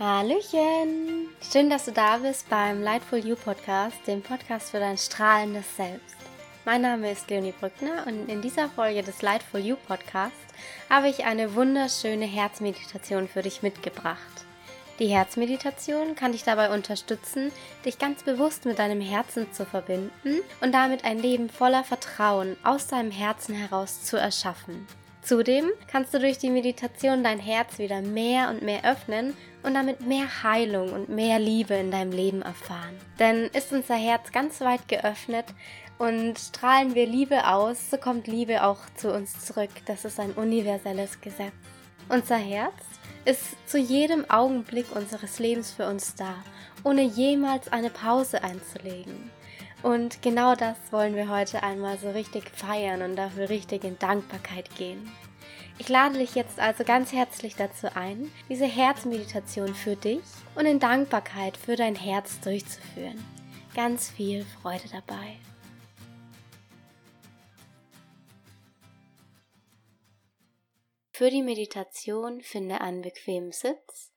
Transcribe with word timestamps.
Hallöchen! 0.00 1.26
Schön, 1.40 1.68
dass 1.68 1.86
du 1.86 1.90
da 1.90 2.18
bist 2.18 2.48
beim 2.48 2.80
Lightful 2.82 3.18
You 3.18 3.34
Podcast, 3.34 3.96
dem 4.06 4.22
Podcast 4.22 4.70
für 4.70 4.78
dein 4.78 4.96
strahlendes 4.96 5.76
Selbst. 5.76 6.14
Mein 6.64 6.82
Name 6.82 7.10
ist 7.10 7.28
Leonie 7.28 7.52
Brückner 7.58 8.06
und 8.06 8.28
in 8.28 8.40
dieser 8.40 8.68
Folge 8.68 9.02
des 9.02 9.22
Lightful 9.22 9.58
You 9.58 9.74
Podcast 9.88 10.36
habe 10.88 11.08
ich 11.08 11.24
eine 11.24 11.56
wunderschöne 11.56 12.26
Herzmeditation 12.26 13.26
für 13.26 13.42
dich 13.42 13.62
mitgebracht. 13.62 14.44
Die 15.00 15.08
Herzmeditation 15.08 16.14
kann 16.14 16.30
dich 16.30 16.44
dabei 16.44 16.72
unterstützen, 16.72 17.50
dich 17.84 17.98
ganz 17.98 18.22
bewusst 18.22 18.66
mit 18.66 18.78
deinem 18.78 19.00
Herzen 19.00 19.52
zu 19.52 19.66
verbinden 19.66 20.42
und 20.60 20.70
damit 20.70 21.04
ein 21.04 21.18
Leben 21.18 21.48
voller 21.48 21.82
Vertrauen 21.82 22.56
aus 22.62 22.86
deinem 22.86 23.10
Herzen 23.10 23.52
heraus 23.56 24.04
zu 24.04 24.16
erschaffen. 24.16 24.86
Zudem 25.28 25.66
kannst 25.88 26.14
du 26.14 26.20
durch 26.20 26.38
die 26.38 26.48
Meditation 26.48 27.22
dein 27.22 27.38
Herz 27.38 27.78
wieder 27.78 28.00
mehr 28.00 28.48
und 28.48 28.62
mehr 28.62 28.82
öffnen 28.90 29.36
und 29.62 29.74
damit 29.74 30.00
mehr 30.00 30.42
Heilung 30.42 30.90
und 30.94 31.10
mehr 31.10 31.38
Liebe 31.38 31.74
in 31.74 31.90
deinem 31.90 32.12
Leben 32.12 32.40
erfahren. 32.40 32.96
Denn 33.18 33.44
ist 33.52 33.70
unser 33.70 33.96
Herz 33.96 34.32
ganz 34.32 34.62
weit 34.62 34.88
geöffnet 34.88 35.44
und 35.98 36.38
strahlen 36.38 36.94
wir 36.94 37.06
Liebe 37.06 37.46
aus, 37.46 37.90
so 37.90 37.98
kommt 37.98 38.26
Liebe 38.26 38.64
auch 38.64 38.78
zu 38.96 39.12
uns 39.12 39.44
zurück. 39.44 39.68
Das 39.84 40.06
ist 40.06 40.18
ein 40.18 40.32
universelles 40.32 41.20
Gesetz. 41.20 41.52
Unser 42.08 42.38
Herz 42.38 42.82
ist 43.26 43.68
zu 43.68 43.76
jedem 43.76 44.30
Augenblick 44.30 44.86
unseres 44.96 45.38
Lebens 45.38 45.72
für 45.72 45.86
uns 45.88 46.14
da, 46.14 46.36
ohne 46.84 47.02
jemals 47.02 47.70
eine 47.70 47.90
Pause 47.90 48.42
einzulegen. 48.42 49.30
Und 49.82 50.22
genau 50.22 50.54
das 50.54 50.76
wollen 50.90 51.14
wir 51.14 51.28
heute 51.28 51.62
einmal 51.62 51.98
so 51.98 52.10
richtig 52.10 52.50
feiern 52.50 53.02
und 53.02 53.16
dafür 53.16 53.48
richtig 53.48 53.84
in 53.84 53.98
Dankbarkeit 53.98 54.74
gehen. 54.76 55.08
Ich 55.78 55.88
lade 55.88 56.18
dich 56.18 56.34
jetzt 56.34 56.58
also 56.58 56.82
ganz 56.82 57.12
herzlich 57.12 57.54
dazu 57.54 57.94
ein, 57.94 58.32
diese 58.48 58.66
Herzmeditation 58.66 59.74
für 59.76 59.94
dich 59.94 60.24
und 60.56 60.66
in 60.66 60.80
Dankbarkeit 60.80 61.56
für 61.56 61.76
dein 61.76 61.94
Herz 61.94 62.40
durchzuführen. 62.40 63.24
Ganz 63.76 64.10
viel 64.10 64.44
Freude 64.60 64.88
dabei. 64.90 65.36
Für 71.12 71.30
die 71.30 71.42
Meditation 71.42 72.42
finde 72.42 72.80
einen 72.80 73.02
bequemen 73.02 73.52
Sitz, 73.52 74.12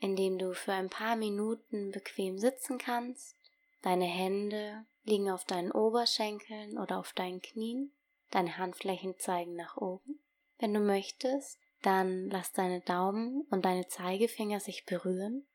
in 0.00 0.16
dem 0.16 0.38
du 0.38 0.52
für 0.52 0.72
ein 0.72 0.90
paar 0.90 1.16
Minuten 1.16 1.92
bequem 1.92 2.38
sitzen 2.38 2.76
kannst. 2.76 3.39
Deine 3.82 4.06
Hände 4.06 4.84
liegen 5.04 5.30
auf 5.30 5.44
deinen 5.44 5.72
Oberschenkeln 5.72 6.78
oder 6.78 6.98
auf 6.98 7.12
deinen 7.12 7.40
Knien, 7.40 7.92
deine 8.30 8.58
Handflächen 8.58 9.18
zeigen 9.18 9.54
nach 9.56 9.76
oben. 9.76 10.20
Wenn 10.58 10.74
du 10.74 10.80
möchtest, 10.80 11.58
dann 11.82 12.28
lass 12.28 12.52
deine 12.52 12.80
Daumen 12.80 13.46
und 13.50 13.64
deine 13.64 13.88
Zeigefinger 13.88 14.60
sich 14.60 14.84
berühren 14.84 15.46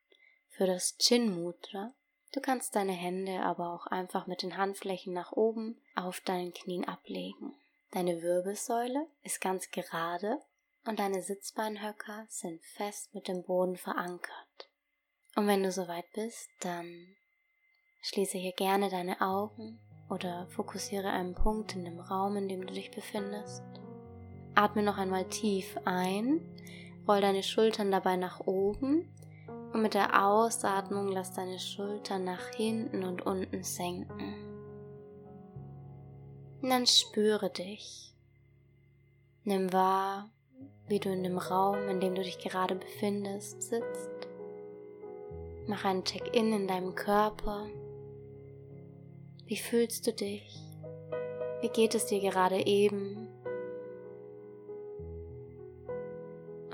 für 0.48 0.66
das 0.66 0.96
Chin 0.98 1.34
Mudra. 1.34 1.94
Du 2.32 2.40
kannst 2.40 2.74
deine 2.74 2.92
Hände 2.92 3.40
aber 3.40 3.72
auch 3.72 3.86
einfach 3.86 4.26
mit 4.26 4.42
den 4.42 4.56
Handflächen 4.56 5.12
nach 5.12 5.32
oben 5.32 5.80
auf 5.94 6.20
deinen 6.20 6.52
Knien 6.52 6.84
ablegen. 6.84 7.54
Deine 7.92 8.20
Wirbelsäule 8.20 9.06
ist 9.22 9.40
ganz 9.40 9.70
gerade 9.70 10.40
und 10.84 10.98
deine 10.98 11.22
Sitzbeinhöcker 11.22 12.26
sind 12.28 12.62
fest 12.64 13.14
mit 13.14 13.28
dem 13.28 13.44
Boden 13.44 13.76
verankert. 13.76 14.68
Und 15.36 15.46
wenn 15.46 15.62
du 15.62 15.70
soweit 15.70 16.10
bist, 16.12 16.48
dann 16.60 17.16
schließe 18.00 18.38
hier 18.38 18.52
gerne 18.52 18.88
deine 18.88 19.20
Augen 19.20 19.78
oder 20.08 20.46
fokussiere 20.48 21.10
einen 21.10 21.34
Punkt 21.34 21.74
in 21.74 21.84
dem 21.84 22.00
Raum, 22.00 22.36
in 22.36 22.48
dem 22.48 22.66
du 22.66 22.72
dich 22.72 22.90
befindest. 22.90 23.62
Atme 24.54 24.82
noch 24.82 24.98
einmal 24.98 25.24
tief 25.24 25.76
ein, 25.84 26.40
roll 27.06 27.20
deine 27.20 27.42
Schultern 27.42 27.90
dabei 27.90 28.16
nach 28.16 28.40
oben 28.40 29.08
und 29.72 29.82
mit 29.82 29.94
der 29.94 30.24
Ausatmung 30.26 31.08
lass 31.08 31.34
deine 31.34 31.58
Schultern 31.58 32.24
nach 32.24 32.48
hinten 32.48 33.04
und 33.04 33.26
unten 33.26 33.62
senken. 33.62 34.34
Und 36.62 36.70
dann 36.70 36.86
spüre 36.86 37.50
dich. 37.50 38.14
Nimm 39.44 39.72
wahr, 39.72 40.30
wie 40.88 40.98
du 40.98 41.10
in 41.10 41.22
dem 41.22 41.38
Raum, 41.38 41.88
in 41.88 42.00
dem 42.00 42.14
du 42.14 42.22
dich 42.22 42.38
gerade 42.38 42.74
befindest, 42.74 43.62
sitzt. 43.62 44.10
Mach 45.66 45.84
einen 45.84 46.04
Check-in 46.04 46.52
in 46.52 46.68
deinem 46.68 46.94
Körper. 46.94 47.66
Wie 49.46 49.56
fühlst 49.56 50.06
du 50.06 50.12
dich? 50.12 50.60
Wie 51.60 51.68
geht 51.68 51.94
es 51.94 52.06
dir 52.06 52.20
gerade 52.20 52.66
eben? 52.66 53.26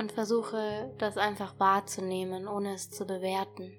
und 0.02 0.10
versuche 0.10 0.92
das 0.98 1.16
einfach 1.16 1.58
wahrzunehmen, 1.58 2.48
ohne 2.48 2.74
es 2.74 2.90
zu 2.90 3.06
bewerten. 3.06 3.72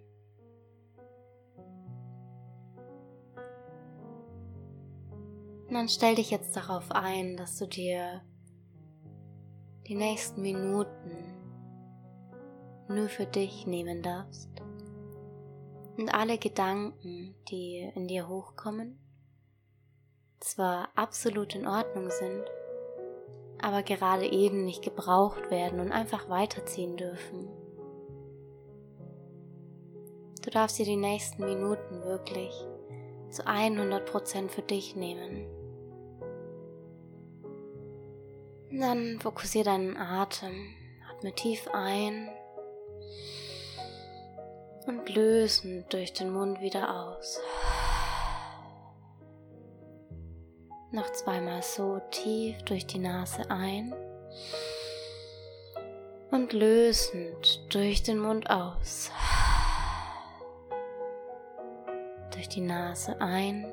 Und 5.67 5.73
dann 5.73 5.89
stell 5.89 6.15
dich 6.15 6.31
jetzt 6.31 6.55
darauf 6.55 6.91
ein, 6.91 7.35
dass 7.35 7.57
du 7.57 7.67
dir 7.67 8.21
die 9.87 9.95
nächsten 9.95 10.41
Minuten 10.41 11.11
nur 12.87 13.09
für 13.09 13.25
dich 13.25 13.67
nehmen 13.67 14.01
darfst 14.01 14.62
und 15.97 16.13
alle 16.13 16.37
Gedanken, 16.37 17.35
die 17.49 17.91
in 17.95 18.07
dir 18.07 18.27
hochkommen, 18.27 18.99
zwar 20.39 20.89
absolut 20.95 21.55
in 21.55 21.67
Ordnung 21.67 22.09
sind, 22.09 22.43
aber 23.61 23.83
gerade 23.83 24.29
eben 24.29 24.65
nicht 24.65 24.83
gebraucht 24.83 25.49
werden 25.49 25.79
und 25.79 25.91
einfach 25.91 26.29
weiterziehen 26.29 26.97
dürfen. 26.97 27.47
Du 30.43 30.49
darfst 30.49 30.77
dir 30.77 30.85
die 30.85 30.97
nächsten 30.97 31.45
Minuten 31.45 32.03
wirklich 32.03 32.53
zu 33.29 33.47
100% 33.47 34.49
für 34.49 34.61
dich 34.61 34.95
nehmen. 34.95 35.47
Dann 38.71 39.19
fokussiere 39.21 39.65
deinen 39.65 39.95
Atem. 39.95 40.53
Atme 41.09 41.33
tief 41.33 41.69
ein 41.71 42.29
und 44.87 45.09
lösend 45.13 45.91
durch 45.93 46.13
den 46.13 46.31
Mund 46.31 46.59
wieder 46.61 46.89
aus. 46.93 47.39
Noch 50.91 51.11
zweimal 51.11 51.61
so 51.63 51.99
tief 52.11 52.61
durch 52.63 52.85
die 52.85 52.99
Nase 52.99 53.49
ein 53.49 53.93
und 56.31 56.53
lösend 56.53 57.73
durch 57.73 58.03
den 58.03 58.19
Mund 58.19 58.49
aus. 58.49 59.11
Durch 62.31 62.49
die 62.49 62.61
Nase 62.61 63.19
ein 63.21 63.65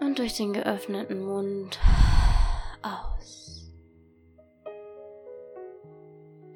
und 0.00 0.18
durch 0.18 0.36
den 0.36 0.52
geöffneten 0.52 1.24
Mund 1.24 1.78
aus. 2.82 3.43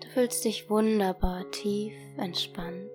Fühlst 0.09 0.45
dich 0.45 0.71
wunderbar 0.71 1.51
tief 1.51 1.93
entspannt 2.17 2.91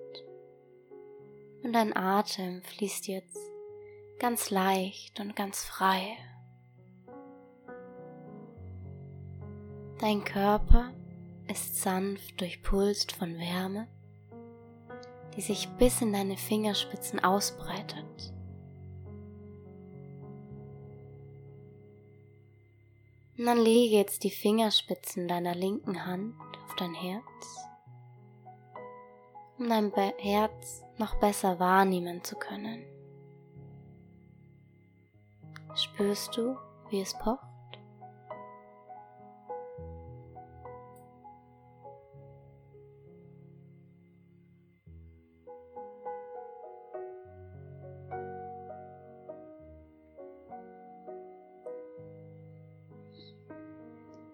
und 1.62 1.72
dein 1.72 1.96
Atem 1.96 2.62
fließt 2.62 3.08
jetzt 3.08 3.38
ganz 4.18 4.50
leicht 4.50 5.20
und 5.20 5.34
ganz 5.34 5.64
frei. 5.64 6.16
Dein 9.98 10.24
Körper 10.24 10.92
ist 11.48 11.80
sanft 11.80 12.40
durchpulst 12.40 13.12
von 13.12 13.38
Wärme, 13.38 13.88
die 15.36 15.40
sich 15.40 15.68
bis 15.78 16.02
in 16.02 16.12
deine 16.12 16.36
Fingerspitzen 16.36 17.20
ausbreitet. 17.20 18.32
Und 23.36 23.46
dann 23.46 23.58
lege 23.58 23.96
jetzt 23.96 24.24
die 24.24 24.30
Fingerspitzen 24.30 25.26
deiner 25.26 25.54
linken 25.54 26.06
Hand 26.06 26.34
dein 26.76 26.94
Herz, 26.94 27.68
um 29.58 29.68
dein 29.68 29.92
Herz 30.18 30.84
noch 30.98 31.14
besser 31.16 31.58
wahrnehmen 31.58 32.22
zu 32.22 32.36
können. 32.36 32.84
Spürst 35.74 36.36
du, 36.36 36.56
wie 36.90 37.00
es 37.00 37.14
pocht? 37.18 37.40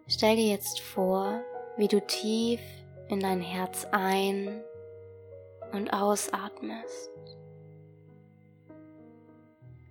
Stell 0.07 0.37
dir 0.37 0.49
jetzt 0.49 0.81
vor, 0.81 1.41
wie 1.81 1.89
du 1.89 2.07
tief 2.07 2.61
in 3.09 3.21
dein 3.21 3.41
Herz 3.41 3.87
ein 3.91 4.63
und 5.73 5.91
ausatmest. 5.95 7.11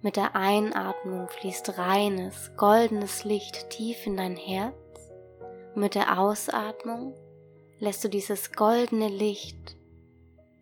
Mit 0.04 0.16
der 0.16 0.36
Einatmung 0.36 1.28
fließt 1.30 1.80
reines, 1.80 2.52
goldenes 2.58 3.24
Licht 3.24 3.72
tief 3.72 4.06
in 4.06 4.18
dein 4.18 4.36
Herz 4.36 4.76
und 5.74 5.82
mit 5.82 5.96
der 5.96 6.20
Ausatmung 6.20 7.16
lässt 7.80 8.04
du 8.04 8.08
dieses 8.08 8.52
goldene 8.52 9.08
Licht 9.08 9.76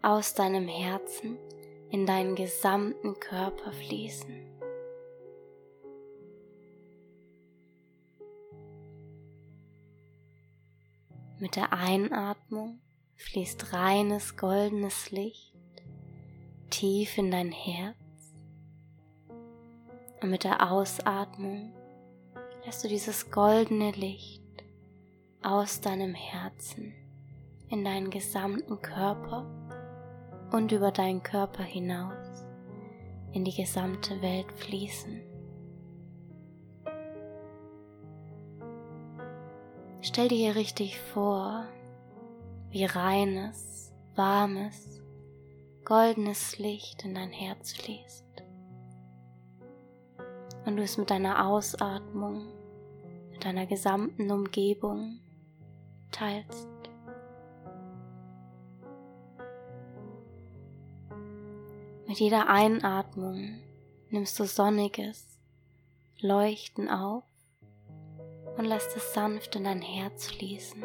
aus 0.01 0.33
deinem 0.33 0.69
Herzen 0.69 1.37
in 1.89 2.05
deinen 2.05 2.35
gesamten 2.35 3.19
Körper 3.19 3.73
fließen. 3.73 4.56
Mit 11.39 11.55
der 11.55 11.71
Einatmung 11.71 12.79
fließt 13.15 13.71
reines 13.71 14.37
goldenes 14.37 15.11
Licht 15.11 15.53
tief 16.71 17.15
in 17.19 17.29
dein 17.29 17.51
Herz 17.51 17.95
und 20.21 20.31
mit 20.31 20.43
der 20.43 20.71
Ausatmung 20.71 21.71
lässt 22.65 22.83
du 22.83 22.87
dieses 22.87 23.29
goldene 23.29 23.91
Licht 23.91 24.41
aus 25.43 25.79
deinem 25.79 26.15
Herzen 26.15 26.95
in 27.69 27.85
deinen 27.85 28.09
gesamten 28.09 28.81
Körper 28.81 29.45
und 30.51 30.71
über 30.71 30.91
deinen 30.91 31.21
Körper 31.21 31.61
hinaus 31.61 32.45
in 33.33 33.45
die 33.45 33.55
gesamte 33.55 34.23
Welt 34.23 34.51
fließen. 34.53 35.26
Stell 40.01 40.27
dir 40.27 40.37
hier 40.37 40.55
richtig 40.55 40.99
vor, 40.99 41.65
wie 42.69 42.85
reines, 42.85 43.91
warmes, 44.15 45.01
goldenes 45.85 46.59
Licht 46.59 47.03
in 47.03 47.15
dein 47.15 47.31
Herz 47.31 47.73
fließt. 47.73 48.25
Und 50.65 50.77
du 50.77 50.83
es 50.83 50.97
mit 50.97 51.09
deiner 51.09 51.47
Ausatmung, 51.47 52.47
mit 53.31 53.43
deiner 53.43 53.65
gesamten 53.65 54.29
Umgebung 54.29 55.19
teilst. 56.11 56.67
Mit 62.07 62.19
jeder 62.19 62.49
Einatmung 62.49 63.59
nimmst 64.09 64.39
du 64.39 64.45
sonniges 64.45 65.39
Leuchten 66.19 66.89
auf 66.89 67.23
und 68.57 68.65
lässt 68.65 68.95
es 68.95 69.13
sanft 69.13 69.55
in 69.55 69.63
dein 69.63 69.81
Herz 69.81 70.27
fließen. 70.27 70.83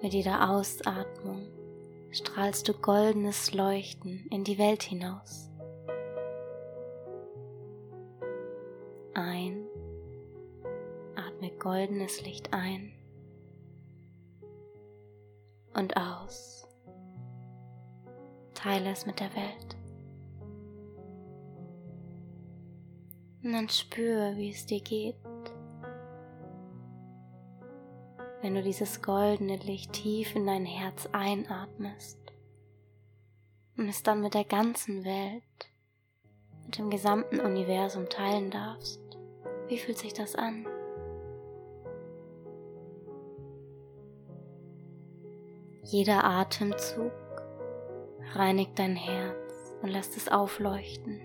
Mit 0.00 0.14
jeder 0.14 0.50
Ausatmung 0.50 1.46
strahlst 2.10 2.68
du 2.68 2.74
goldenes 2.74 3.52
Leuchten 3.54 4.26
in 4.30 4.44
die 4.44 4.58
Welt 4.58 4.82
hinaus. 4.82 5.48
Ein, 9.14 9.64
atme 11.14 11.50
goldenes 11.58 12.22
Licht 12.22 12.52
ein 12.52 12.92
und 15.74 15.96
aus. 15.96 16.66
Teile 18.54 18.90
es 18.90 19.06
mit 19.06 19.20
der 19.20 19.34
Welt. 19.34 19.76
Und 23.42 23.52
dann 23.52 23.68
spüre, 23.68 24.36
wie 24.36 24.50
es 24.50 24.66
dir 24.66 24.80
geht, 24.80 25.16
wenn 28.52 28.56
du 28.58 28.64
dieses 28.64 29.00
goldene 29.00 29.56
Licht 29.56 29.94
tief 29.94 30.36
in 30.36 30.46
dein 30.46 30.66
Herz 30.66 31.08
einatmest 31.12 32.18
und 33.78 33.88
es 33.88 34.02
dann 34.02 34.20
mit 34.20 34.34
der 34.34 34.44
ganzen 34.44 35.06
Welt, 35.06 35.70
mit 36.66 36.76
dem 36.76 36.90
gesamten 36.90 37.40
Universum 37.40 38.10
teilen 38.10 38.50
darfst. 38.50 39.00
Wie 39.68 39.78
fühlt 39.78 39.96
sich 39.96 40.12
das 40.12 40.34
an? 40.34 40.66
Jeder 45.84 46.22
Atemzug 46.22 47.12
reinigt 48.34 48.78
dein 48.78 48.96
Herz 48.96 49.74
und 49.80 49.88
lässt 49.88 50.14
es 50.18 50.28
aufleuchten. 50.28 51.22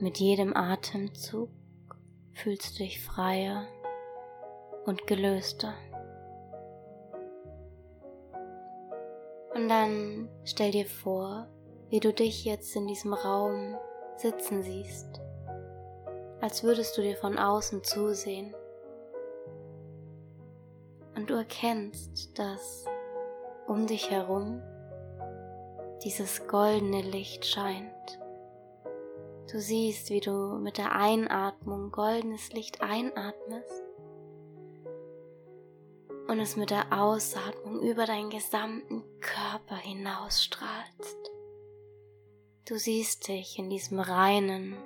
Mit 0.00 0.18
jedem 0.18 0.56
Atemzug 0.56 1.50
fühlst 2.32 2.74
du 2.74 2.82
dich 2.82 3.00
freier 3.00 3.68
und 4.86 5.06
gelöster. 5.06 5.74
Und 9.54 9.68
dann 9.68 10.28
stell 10.44 10.70
dir 10.70 10.86
vor, 10.86 11.48
wie 11.90 12.00
du 12.00 12.12
dich 12.12 12.44
jetzt 12.44 12.76
in 12.76 12.86
diesem 12.86 13.12
Raum 13.12 13.76
sitzen 14.16 14.62
siehst, 14.62 15.20
als 16.40 16.62
würdest 16.62 16.96
du 16.96 17.02
dir 17.02 17.16
von 17.16 17.38
außen 17.38 17.82
zusehen. 17.82 18.54
Und 21.16 21.30
du 21.30 21.34
erkennst, 21.34 22.38
dass 22.38 22.84
um 23.66 23.86
dich 23.86 24.10
herum 24.10 24.62
dieses 26.04 26.46
goldene 26.46 27.02
Licht 27.02 27.44
scheint. 27.44 28.20
Du 29.50 29.58
siehst, 29.60 30.10
wie 30.10 30.20
du 30.20 30.58
mit 30.58 30.78
der 30.78 30.92
Einatmung 30.92 31.90
goldenes 31.90 32.52
Licht 32.52 32.80
einatmest 32.80 33.87
und 36.28 36.40
es 36.40 36.56
mit 36.56 36.70
der 36.70 36.92
Ausatmung 36.92 37.80
über 37.80 38.04
deinen 38.04 38.30
gesamten 38.30 39.02
Körper 39.20 39.76
hinausstrahlst. 39.76 41.16
Du 42.66 42.78
siehst 42.78 43.28
dich 43.28 43.58
in 43.58 43.70
diesem 43.70 43.98
reinen, 43.98 44.76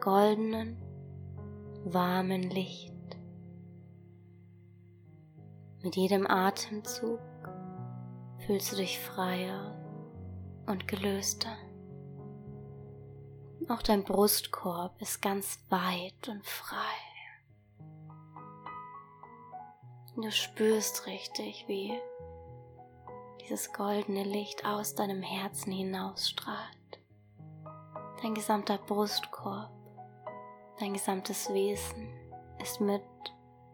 goldenen, 0.00 0.76
warmen 1.84 2.42
Licht. 2.42 2.92
Mit 5.82 5.96
jedem 5.96 6.26
Atemzug 6.26 7.20
fühlst 8.46 8.72
du 8.72 8.76
dich 8.76 8.98
freier 8.98 9.74
und 10.66 10.86
gelöster. 10.86 11.56
Auch 13.68 13.80
dein 13.80 14.04
Brustkorb 14.04 15.00
ist 15.00 15.22
ganz 15.22 15.58
weit 15.70 16.28
und 16.28 16.44
frei. 16.44 17.09
Du 20.16 20.30
spürst 20.30 21.06
richtig, 21.06 21.64
wie 21.68 21.92
dieses 23.40 23.72
goldene 23.72 24.24
Licht 24.24 24.66
aus 24.66 24.94
deinem 24.94 25.22
Herzen 25.22 25.72
hinausstrahlt. 25.72 27.00
Dein 28.20 28.34
gesamter 28.34 28.78
Brustkorb, 28.78 29.70
dein 30.78 30.94
gesamtes 30.94 31.52
Wesen 31.54 32.08
ist 32.60 32.80
mit 32.80 33.02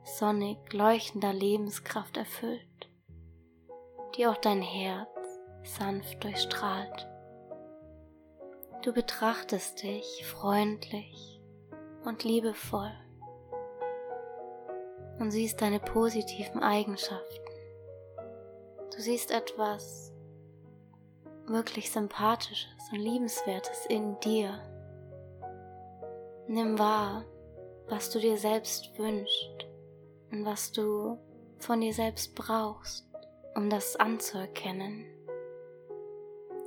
sonnig 0.04 0.58
leuchtender 0.72 1.32
Lebenskraft 1.32 2.16
erfüllt, 2.16 2.90
die 4.16 4.26
auch 4.26 4.36
dein 4.36 4.62
Herz 4.62 5.08
sanft 5.64 6.22
durchstrahlt. 6.22 7.08
Du 8.82 8.92
betrachtest 8.92 9.82
dich 9.82 10.24
freundlich 10.26 11.40
und 12.04 12.22
liebevoll 12.22 12.92
und 15.18 15.30
siehst 15.30 15.60
deine 15.60 15.80
positiven 15.80 16.62
Eigenschaften. 16.62 17.44
Du 18.94 19.00
siehst 19.00 19.30
etwas 19.30 20.12
wirklich 21.46 21.90
Sympathisches 21.90 22.66
und 22.92 22.98
Liebenswertes 22.98 23.86
in 23.88 24.18
dir. 24.20 24.60
Nimm 26.48 26.78
wahr, 26.78 27.24
was 27.88 28.10
du 28.10 28.18
dir 28.18 28.36
selbst 28.36 28.98
wünschst 28.98 29.66
und 30.30 30.44
was 30.44 30.72
du 30.72 31.18
von 31.58 31.80
dir 31.80 31.92
selbst 31.92 32.34
brauchst, 32.34 33.06
um 33.54 33.70
das 33.70 33.96
anzuerkennen, 33.96 35.06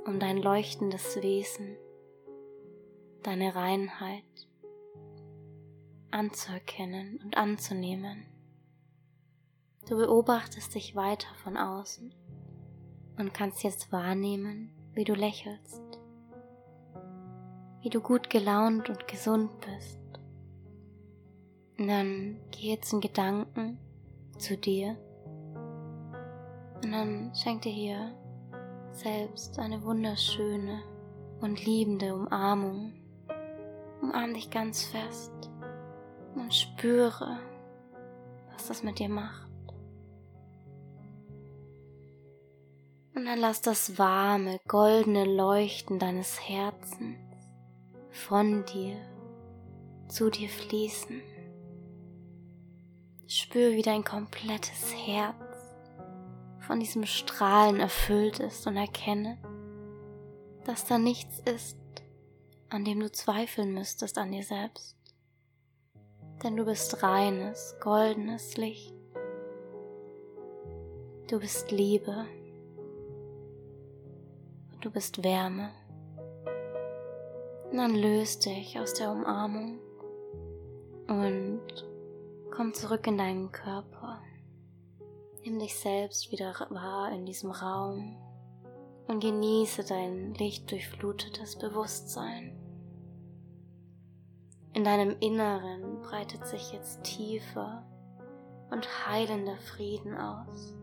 um 0.06 0.18
dein 0.18 0.38
leuchtendes 0.38 1.22
Wesen, 1.22 1.76
deine 3.22 3.54
Reinheit 3.54 4.24
anzuerkennen 6.10 7.20
und 7.22 7.36
anzunehmen. 7.36 8.26
Du 9.90 9.96
beobachtest 9.96 10.76
dich 10.76 10.94
weiter 10.94 11.34
von 11.42 11.56
außen 11.56 12.14
und 13.18 13.34
kannst 13.34 13.64
jetzt 13.64 13.90
wahrnehmen, 13.90 14.70
wie 14.92 15.02
du 15.02 15.14
lächelst, 15.14 15.82
wie 17.82 17.88
du 17.90 18.00
gut 18.00 18.30
gelaunt 18.30 18.88
und 18.88 19.08
gesund 19.08 19.50
bist. 19.58 19.98
Und 21.76 21.88
dann 21.88 22.36
geh 22.52 22.68
jetzt 22.68 22.92
in 22.92 23.00
Gedanken 23.00 23.80
zu 24.38 24.56
dir 24.56 24.96
und 26.84 26.92
dann 26.92 27.32
schenk 27.34 27.62
dir 27.62 27.72
hier 27.72 28.14
selbst 28.92 29.58
eine 29.58 29.82
wunderschöne 29.82 30.84
und 31.40 31.66
liebende 31.66 32.14
Umarmung. 32.14 32.92
Umarm 34.00 34.34
dich 34.34 34.50
ganz 34.50 34.84
fest 34.84 35.50
und 36.36 36.54
spüre, 36.54 37.40
was 38.52 38.68
das 38.68 38.84
mit 38.84 39.00
dir 39.00 39.08
macht. 39.08 39.49
Und 43.20 43.26
dann 43.26 43.38
lass 43.38 43.60
das 43.60 43.98
warme, 43.98 44.60
goldene 44.66 45.26
Leuchten 45.26 45.98
deines 45.98 46.40
Herzens 46.40 47.18
von 48.08 48.64
dir 48.64 48.96
zu 50.08 50.30
dir 50.30 50.48
fließen. 50.48 51.20
Spür, 53.26 53.72
wie 53.72 53.82
dein 53.82 54.04
komplettes 54.04 54.94
Herz 54.96 55.34
von 56.60 56.80
diesem 56.80 57.04
Strahlen 57.04 57.78
erfüllt 57.78 58.40
ist 58.40 58.66
und 58.66 58.78
erkenne, 58.78 59.36
dass 60.64 60.86
da 60.86 60.96
nichts 60.96 61.40
ist, 61.40 61.76
an 62.70 62.86
dem 62.86 63.00
du 63.00 63.12
zweifeln 63.12 63.74
müsstest 63.74 64.16
an 64.16 64.32
dir 64.32 64.44
selbst. 64.44 64.96
Denn 66.42 66.56
du 66.56 66.64
bist 66.64 67.02
reines, 67.02 67.76
goldenes 67.82 68.56
Licht. 68.56 68.94
Du 71.28 71.38
bist 71.38 71.70
Liebe. 71.70 72.24
Du 74.80 74.90
bist 74.90 75.22
Wärme. 75.22 75.68
Und 77.70 77.76
dann 77.76 77.94
löst 77.94 78.46
dich 78.46 78.78
aus 78.80 78.94
der 78.94 79.12
Umarmung 79.12 79.78
und 81.06 81.60
komm 82.50 82.72
zurück 82.72 83.06
in 83.06 83.18
deinen 83.18 83.52
Körper. 83.52 84.22
Nimm 85.44 85.58
dich 85.58 85.78
selbst 85.78 86.32
wieder 86.32 86.54
wahr 86.70 87.12
in 87.12 87.26
diesem 87.26 87.50
Raum 87.50 88.16
und 89.06 89.20
genieße 89.20 89.84
dein 89.84 90.32
lichtdurchflutetes 90.34 91.58
Bewusstsein. 91.58 92.58
In 94.72 94.84
deinem 94.84 95.14
Inneren 95.20 96.00
breitet 96.00 96.46
sich 96.46 96.72
jetzt 96.72 97.02
tiefer 97.02 97.84
und 98.70 98.88
heilender 99.06 99.58
Frieden 99.58 100.16
aus. 100.16 100.74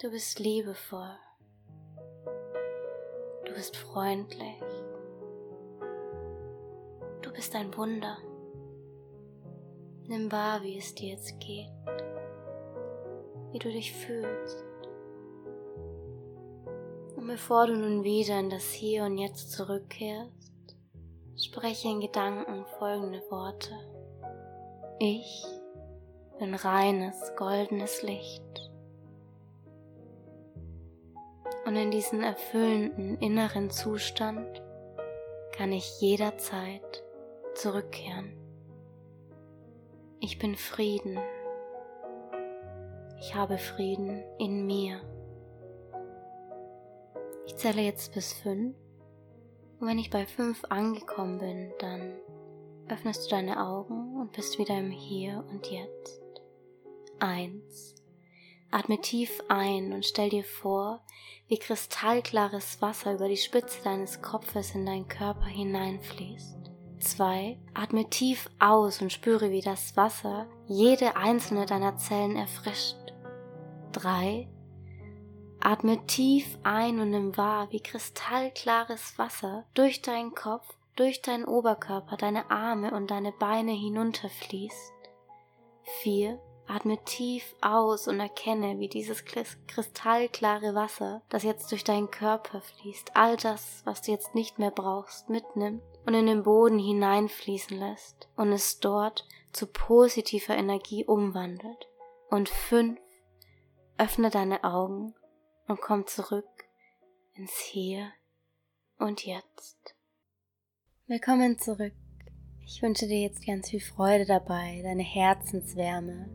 Du 0.00 0.12
bist 0.12 0.38
liebevoll. 0.38 1.18
Du 3.44 3.52
bist 3.52 3.76
freundlich. 3.76 4.62
Du 7.20 7.32
bist 7.32 7.52
ein 7.56 7.76
Wunder. 7.76 8.16
Nimm 10.06 10.30
wahr, 10.30 10.62
wie 10.62 10.78
es 10.78 10.94
dir 10.94 11.14
jetzt 11.14 11.40
geht, 11.40 11.72
wie 13.50 13.58
du 13.58 13.72
dich 13.72 13.92
fühlst. 13.92 14.64
Und 17.16 17.26
bevor 17.26 17.66
du 17.66 17.74
nun 17.74 18.04
wieder 18.04 18.38
in 18.38 18.50
das 18.50 18.70
Hier 18.70 19.02
und 19.02 19.18
Jetzt 19.18 19.50
zurückkehrst, 19.50 20.76
spreche 21.34 21.88
in 21.88 22.00
Gedanken 22.00 22.64
folgende 22.78 23.20
Worte. 23.32 23.74
Ich 25.00 25.44
bin 26.38 26.54
reines, 26.54 27.16
goldenes 27.34 28.04
Licht. 28.04 28.67
Und 31.68 31.76
in 31.76 31.90
diesen 31.90 32.22
erfüllenden 32.22 33.18
inneren 33.18 33.68
Zustand 33.68 34.62
kann 35.52 35.70
ich 35.70 36.00
jederzeit 36.00 37.04
zurückkehren. 37.52 38.32
Ich 40.18 40.38
bin 40.38 40.56
Frieden. 40.56 41.18
Ich 43.20 43.34
habe 43.34 43.58
Frieden 43.58 44.24
in 44.38 44.64
mir. 44.64 45.02
Ich 47.44 47.54
zähle 47.56 47.82
jetzt 47.82 48.14
bis 48.14 48.32
fünf. 48.32 48.74
Und 49.78 49.88
wenn 49.88 49.98
ich 49.98 50.08
bei 50.08 50.24
fünf 50.24 50.64
angekommen 50.70 51.36
bin, 51.36 51.74
dann 51.80 52.14
öffnest 52.88 53.26
du 53.26 53.30
deine 53.36 53.62
Augen 53.62 54.18
und 54.18 54.32
bist 54.32 54.58
wieder 54.58 54.78
im 54.78 54.90
Hier 54.90 55.44
und 55.50 55.70
Jetzt. 55.70 56.22
Eins. 57.18 57.97
Atme 58.70 59.00
tief 59.00 59.42
ein 59.48 59.92
und 59.92 60.04
stell 60.04 60.28
dir 60.28 60.44
vor, 60.44 61.00
wie 61.48 61.58
kristallklares 61.58 62.82
Wasser 62.82 63.14
über 63.14 63.28
die 63.28 63.38
Spitze 63.38 63.82
deines 63.82 64.20
Kopfes 64.20 64.74
in 64.74 64.84
deinen 64.84 65.08
Körper 65.08 65.46
hineinfließt. 65.46 66.58
2. 67.00 67.58
Atme 67.72 68.10
tief 68.10 68.50
aus 68.58 69.00
und 69.00 69.12
spüre, 69.12 69.50
wie 69.50 69.62
das 69.62 69.96
Wasser 69.96 70.46
jede 70.66 71.16
einzelne 71.16 71.64
deiner 71.64 71.96
Zellen 71.96 72.36
erfrischt. 72.36 72.96
3. 73.92 74.48
Atme 75.60 76.04
tief 76.06 76.58
ein 76.62 77.00
und 77.00 77.10
nimm 77.10 77.36
wahr, 77.36 77.68
wie 77.70 77.80
kristallklares 77.80 79.18
Wasser 79.18 79.64
durch 79.72 80.02
deinen 80.02 80.34
Kopf, 80.34 80.66
durch 80.94 81.22
deinen 81.22 81.46
Oberkörper, 81.46 82.16
deine 82.16 82.50
Arme 82.50 82.90
und 82.90 83.10
deine 83.10 83.32
Beine 83.32 83.72
hinunterfließt. 83.72 84.92
4. 86.02 86.38
Atme 86.68 87.02
tief 87.04 87.54
aus 87.62 88.08
und 88.08 88.20
erkenne, 88.20 88.78
wie 88.78 88.88
dieses 88.88 89.24
kristallklare 89.24 90.74
Wasser, 90.74 91.22
das 91.30 91.42
jetzt 91.42 91.72
durch 91.72 91.82
deinen 91.82 92.10
Körper 92.10 92.60
fließt, 92.60 93.16
all 93.16 93.36
das, 93.38 93.80
was 93.84 94.02
du 94.02 94.12
jetzt 94.12 94.34
nicht 94.34 94.58
mehr 94.58 94.70
brauchst, 94.70 95.30
mitnimmt 95.30 95.82
und 96.04 96.12
in 96.12 96.26
den 96.26 96.42
Boden 96.42 96.78
hineinfließen 96.78 97.78
lässt 97.78 98.28
und 98.36 98.52
es 98.52 98.80
dort 98.80 99.26
zu 99.52 99.66
positiver 99.66 100.56
Energie 100.56 101.04
umwandelt. 101.04 101.88
Und 102.30 102.50
fünf, 102.50 103.00
öffne 103.96 104.28
deine 104.28 104.62
Augen 104.62 105.14
und 105.66 105.80
komm 105.80 106.06
zurück 106.06 106.44
ins 107.34 107.56
Hier 107.58 108.12
und 108.98 109.24
Jetzt. 109.24 109.94
Willkommen 111.06 111.58
zurück. 111.58 111.94
Ich 112.66 112.82
wünsche 112.82 113.06
dir 113.06 113.22
jetzt 113.22 113.46
ganz 113.46 113.70
viel 113.70 113.80
Freude 113.80 114.26
dabei, 114.26 114.82
deine 114.82 115.02
Herzenswärme 115.02 116.28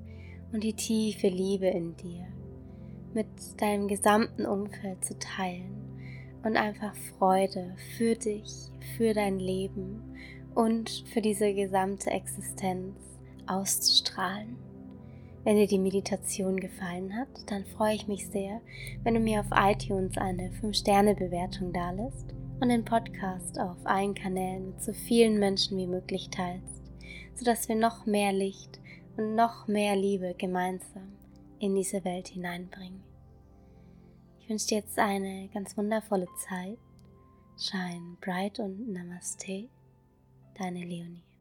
und 0.54 0.64
die 0.64 0.74
tiefe 0.74 1.28
Liebe 1.28 1.68
in 1.68 1.96
dir 1.98 2.28
mit 3.14 3.28
deinem 3.58 3.88
gesamten 3.88 4.46
Umfeld 4.46 5.04
zu 5.04 5.18
teilen 5.20 5.84
und 6.44 6.58
einfach 6.58 6.96
Freude 7.18 7.76
für 7.98 8.16
dich, 8.16 8.72
für 8.98 9.14
dein 9.14 9.40
Leben 9.40 10.02
und 10.56 11.04
für 11.12 11.22
diese 11.22 11.54
gesamte 11.54 12.12
Existenz 12.12 12.96
auszustrahlen. 13.48 14.58
Wenn 15.44 15.58
dir 15.58 15.68
die 15.68 15.80
Meditation 15.80 16.58
gefallen 16.58 17.16
hat, 17.18 17.28
dann 17.48 17.66
freue 17.66 17.96
ich 17.96 18.08
mich 18.08 18.28
sehr, 18.28 18.62
wenn 19.04 19.16
du 19.16 19.20
mir 19.20 19.42
auf 19.42 19.50
iTunes 19.52 20.18
eine 20.18 20.50
5-Sterne-Bewertung 20.62 21.74
dalässt 21.74 22.34
und 22.62 22.70
den 22.70 22.86
Podcast 22.86 23.60
auf 23.60 23.78
allen 23.84 24.14
Kanälen 24.14 24.68
mit 24.68 24.82
so 24.82 24.94
vielen 24.94 25.40
Menschen 25.40 25.78
wie 25.78 25.88
möglich 25.88 26.30
teilst, 26.30 26.94
sodass 27.36 27.68
wir 27.68 27.76
noch 27.76 28.06
mehr 28.06 28.32
Licht 28.32 28.80
und 29.18 29.36
noch 29.36 29.68
mehr 29.68 29.96
Liebe 29.96 30.34
gemeinsam 30.38 31.14
in 31.60 31.76
diese 31.76 32.04
Welt 32.04 32.28
hineinbringen. 32.28 33.04
Ich 34.40 34.50
wünsche 34.50 34.68
dir 34.68 34.78
jetzt 34.80 35.00
eine 35.00 35.50
ganz 35.54 35.78
wundervolle 35.78 36.28
Zeit. 36.48 36.78
Shine 37.58 38.18
bright 38.20 38.60
und 38.60 38.92
Namaste, 38.92 39.70
deine 40.58 40.80
Leonie. 40.80 41.33